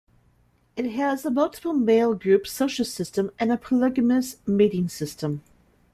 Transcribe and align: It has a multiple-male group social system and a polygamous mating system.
It 0.75 0.93
has 0.93 1.23
a 1.25 1.29
multiple-male 1.29 2.15
group 2.15 2.47
social 2.47 2.85
system 2.85 3.29
and 3.37 3.51
a 3.51 3.57
polygamous 3.57 4.37
mating 4.47 4.89
system. 4.89 5.43